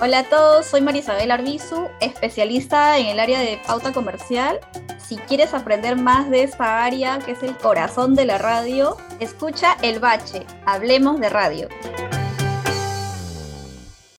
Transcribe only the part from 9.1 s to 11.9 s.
escucha El Bache, Hablemos de Radio.